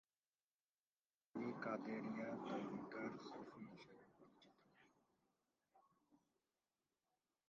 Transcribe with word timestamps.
তিনি 1.35 1.51
কাদেরিয়া 1.63 2.29
তরিকার 2.47 3.09
সুফি 3.25 3.61
হিসেবে 3.71 4.03
পরিচিত। 4.11 4.55